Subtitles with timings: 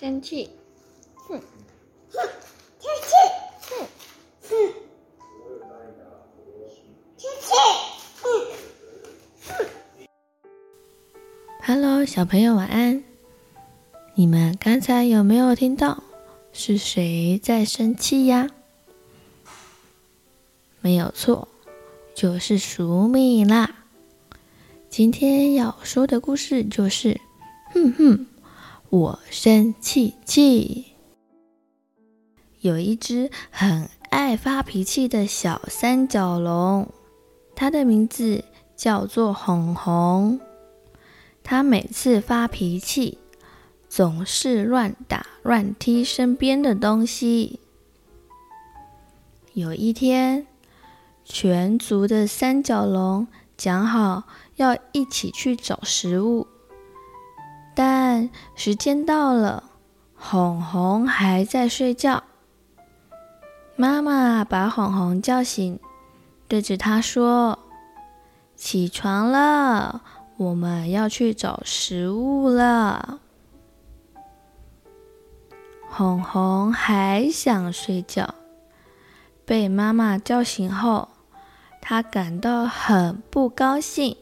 [0.00, 0.50] 生气，
[1.14, 1.40] 哼，
[2.10, 2.20] 哼，
[2.80, 3.14] 生气，
[3.68, 3.86] 哼，
[4.42, 4.50] 哼，
[7.16, 7.52] 生气，
[8.20, 8.24] 哼，
[9.46, 9.66] 哼。
[11.62, 13.02] Hello，小朋友晚安。
[14.14, 16.02] 你们刚才有没有听到
[16.52, 18.50] 是谁在生气呀？
[20.80, 21.46] 没有错，
[22.14, 23.84] 就是鼠米啦。
[24.90, 27.20] 今天要说的故事就是，
[27.72, 28.26] 哼哼，
[28.92, 30.84] 我生气气。
[32.60, 36.92] 有一只很爱发脾气的小三角龙，
[37.56, 38.44] 它的名字
[38.76, 40.38] 叫做红红。
[41.42, 43.16] 它每次发脾气，
[43.88, 47.60] 总是乱打乱踢身边的东西。
[49.54, 50.46] 有一天，
[51.24, 54.24] 全族的三角龙讲好
[54.56, 56.46] 要一起去找食物，
[57.74, 59.64] 但时间到了，
[60.14, 62.22] 红红还在睡觉。
[63.76, 65.80] 妈妈把红红叫醒，
[66.46, 67.58] 对着他说
[68.54, 70.02] ：“起床了，
[70.36, 73.20] 我们要去找食物了。”
[75.88, 78.34] 红红还想睡觉，
[79.44, 81.08] 被妈妈叫醒后，
[81.80, 84.16] 他感到很不高兴，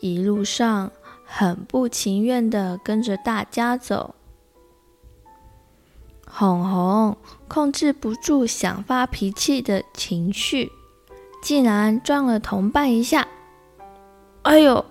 [0.00, 0.90] 一路上
[1.32, 4.16] 很不情愿的跟着大家走。
[6.26, 10.72] 红红控制不住想发脾气的情绪，
[11.40, 13.28] 竟然撞了同伴一下。
[14.42, 14.84] 哎呦！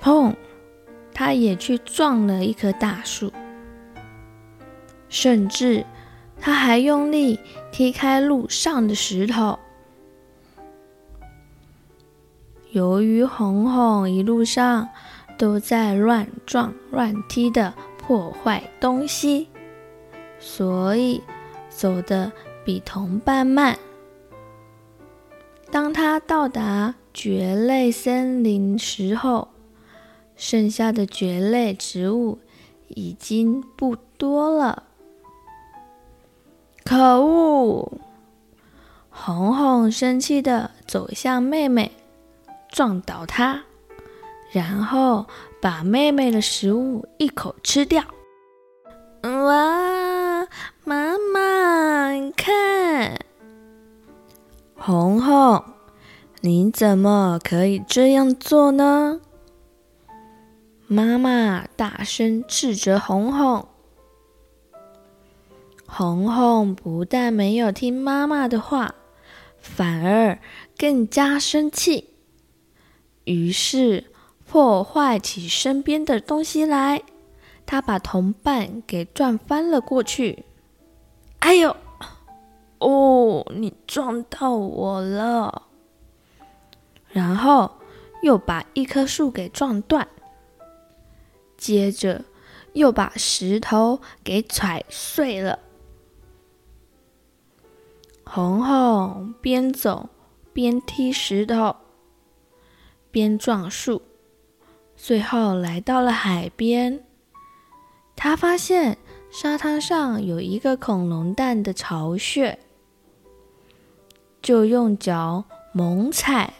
[0.00, 0.34] 砰！
[1.12, 3.30] 他也去撞了一棵大树，
[5.10, 5.84] 甚至。
[6.40, 7.38] 他还用力
[7.70, 9.58] 踢开路上的石头。
[12.74, 14.88] 由于红红一路上
[15.38, 19.46] 都在乱撞乱踢的破坏东西，
[20.40, 21.22] 所以
[21.70, 22.32] 走得
[22.64, 23.78] 比同伴慢。
[25.70, 29.46] 当他到达蕨类森林时候，
[30.34, 32.40] 剩下的蕨类植物
[32.88, 34.82] 已经不多了。
[36.84, 37.92] 可恶！
[39.10, 41.92] 红红生气地走向妹妹，
[42.74, 43.62] 撞倒他，
[44.50, 45.26] 然后
[45.60, 48.02] 把妹妹的食物一口吃掉。
[49.22, 50.48] 哇！
[50.82, 53.16] 妈妈，你看，
[54.74, 55.64] 红红，
[56.40, 59.20] 你怎么可以这样做呢？
[60.88, 63.68] 妈妈大声斥责红红。
[65.86, 68.96] 红红不但没有听妈妈的话，
[69.60, 70.40] 反而
[70.76, 72.13] 更加生气，
[73.24, 74.04] 于是
[74.46, 77.02] 破坏起身边的东西来。
[77.66, 80.44] 他把同伴给撞翻了过去。
[81.38, 81.74] 哎呦！
[82.78, 85.62] 哦，你撞到我了。
[87.08, 87.78] 然后
[88.22, 90.06] 又把一棵树给撞断，
[91.56, 92.26] 接着
[92.74, 95.60] 又把石头给踩碎了。
[98.26, 100.10] 红红边走
[100.52, 101.76] 边踢石头，
[103.14, 104.02] 边撞树，
[104.96, 107.04] 最后来到了海边。
[108.16, 108.98] 他发现
[109.30, 112.58] 沙滩上有一个恐龙蛋的巢穴，
[114.42, 116.54] 就用脚猛踩，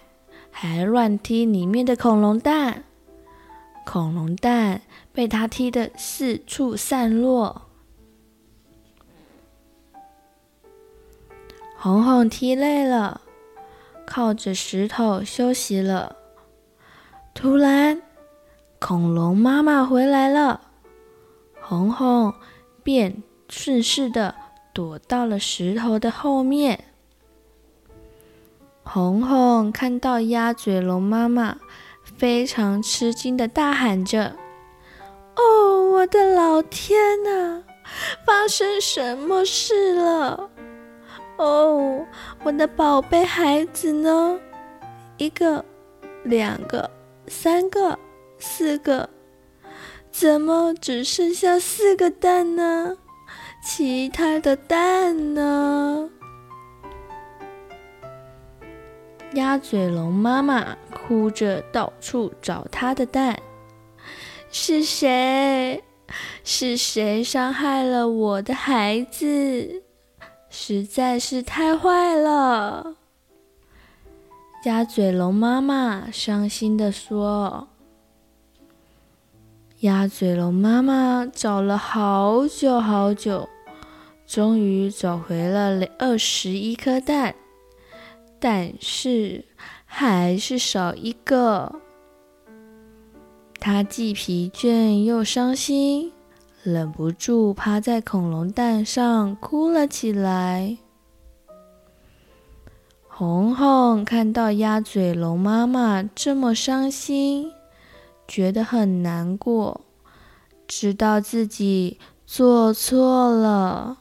[0.53, 2.84] 还乱踢里面的恐龙蛋。
[3.84, 4.82] 恐龙蛋
[5.12, 7.62] 被他踢得四处散落。
[11.76, 13.22] 红红踢累了，
[14.06, 16.19] 靠着石头休息了。
[17.34, 18.00] 突然，
[18.78, 20.61] 恐龙妈妈回来了，
[21.61, 22.33] 红红
[22.83, 24.34] 便顺势的
[24.72, 26.85] 躲到了石头的后面。
[28.85, 31.58] 红红看到鸭嘴龙妈妈，
[32.05, 34.37] 非常吃惊的大喊着
[35.37, 37.62] ：“哦，我的老天哪！
[38.25, 40.50] 发生什么事了？”
[41.37, 42.06] 哦，
[42.44, 44.38] 我的宝贝孩子呢？
[45.17, 45.64] 一个、
[46.23, 46.91] 两个、
[47.26, 47.99] 三个、
[48.38, 49.09] 四个，
[50.11, 52.97] 怎么只剩下四个蛋呢？
[53.62, 56.11] 其他的蛋呢？
[59.32, 63.37] 鸭嘴龙妈妈哭着到处找她的蛋。
[64.50, 65.82] 是谁？
[66.44, 69.82] 是谁伤害了我的孩子？
[70.50, 72.94] 实在是太坏了！
[74.64, 77.69] 鸭嘴龙妈妈伤心地说
[79.81, 83.46] ：“鸭嘴龙妈妈找了好久好久，
[84.26, 87.34] 终于找回了二十一颗蛋，
[88.40, 89.44] 但是
[89.84, 91.81] 还是少一个。
[93.60, 96.10] 她既疲倦又伤心，
[96.62, 100.78] 忍不住趴在恐龙蛋上哭了起来。
[103.16, 107.52] 红红看到鸭嘴龙妈妈这么伤心，
[108.26, 109.82] 觉得很难过，
[110.66, 113.99] 知道自己做错了。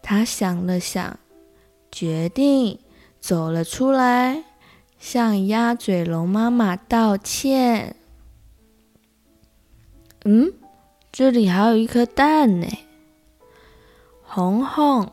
[0.00, 1.18] 他想了想，
[1.90, 2.78] 决定
[3.18, 4.44] 走了出来，
[5.00, 7.96] 向鸭嘴龙妈妈道歉。
[10.24, 10.52] 嗯，
[11.10, 12.68] 这里还有一颗蛋呢。
[14.22, 15.10] 红红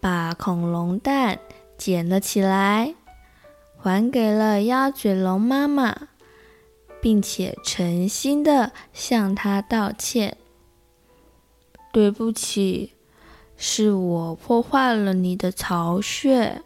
[0.00, 1.38] 把恐龙蛋
[1.84, 2.94] 捡了起来，
[3.76, 6.08] 还给了鸭嘴龙妈妈。
[7.02, 10.38] 并且诚心的向他道歉。
[11.92, 12.94] 对不起，
[13.58, 16.62] 是我破坏了你的巢穴。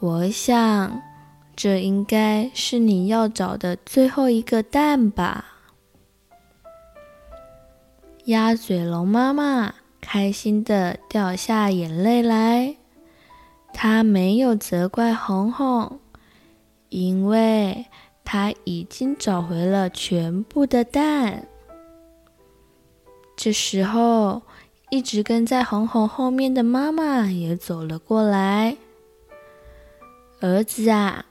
[0.00, 1.00] 我想，
[1.54, 5.44] 这应该是你要找的最后一个蛋吧？
[8.24, 12.78] 鸭嘴龙妈妈开心的掉下眼泪来，
[13.72, 15.98] 他没有责怪红红，
[16.88, 17.86] 因为。
[18.24, 21.48] 他已经找回了全部的蛋。
[23.36, 24.42] 这时候，
[24.90, 28.76] 一直跟在红红后面的妈妈也走了过来。
[30.40, 31.26] 儿子啊，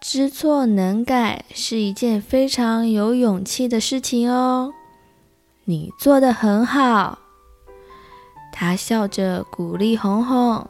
[0.00, 4.72] 知错能改是一件非常有勇气的事情哦。
[5.64, 7.18] 你做得很好。
[8.50, 10.66] 他笑着鼓励红红。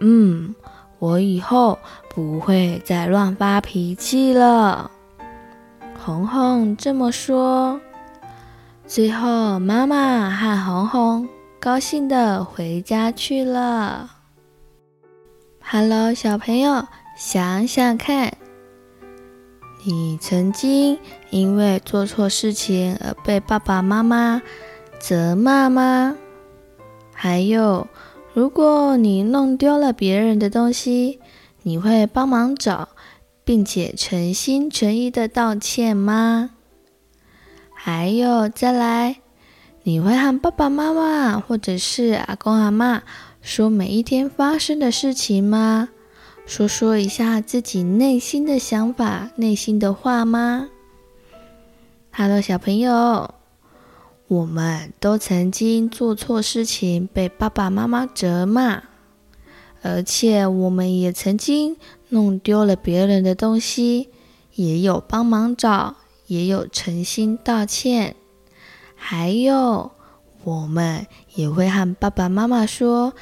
[0.00, 0.54] 嗯。
[1.00, 1.78] 我以后
[2.12, 4.90] 不会再乱发脾气了。
[6.04, 7.80] 红红这么说。
[8.84, 11.28] 最后，妈妈和红红
[11.60, 14.10] 高兴地回家去了。
[15.62, 16.84] Hello，小朋友，
[17.16, 18.32] 想想看，
[19.84, 20.98] 你曾经
[21.30, 24.42] 因为做错事情而被爸爸妈妈
[24.98, 26.16] 责骂吗？
[27.12, 27.86] 还有，
[28.38, 31.18] 如果你弄丢了别人的东西，
[31.64, 32.90] 你会帮忙找，
[33.44, 36.50] 并且诚心诚意的道歉吗？
[37.74, 39.16] 还有，再来，
[39.82, 43.00] 你会和爸爸妈妈或者是阿公阿嬷
[43.42, 45.88] 说每一天发生的事情吗？
[46.46, 50.68] 说说一下自己内心的想法、内心的话吗
[52.12, 53.34] 好了小朋友。
[54.28, 58.82] 我们都曾经做错事情，被爸爸妈妈责骂，
[59.80, 61.78] 而且我们也曾经
[62.10, 64.10] 弄丢了别人的东西，
[64.54, 65.96] 也有帮忙找，
[66.26, 68.16] 也有诚心道歉，
[68.94, 69.92] 还有
[70.44, 73.14] 我们也会和爸爸妈妈说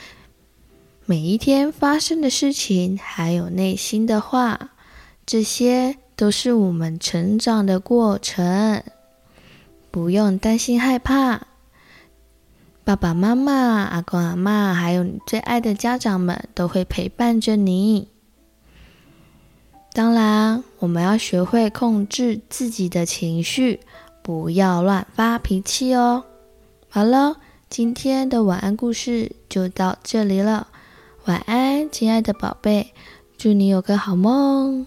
[1.05, 4.71] 每一天发生的事情，还有内心的话，
[5.25, 8.83] 这些都是我们成长的过程。
[9.97, 11.41] 不用担心害怕，
[12.85, 13.55] 爸爸妈妈、
[13.85, 18.09] 阿公阿嬷，还有你最爱的家长们都会陪伴着你。
[19.95, 23.81] 当然，我们要学会控制自己的情绪，
[24.21, 26.25] 不要乱发脾气哦。
[26.91, 27.37] 好了，
[27.71, 30.69] 今天的晚安故事就到这里了，
[31.25, 32.93] 晚安，亲爱的宝贝，
[33.39, 34.87] 祝你有个好梦。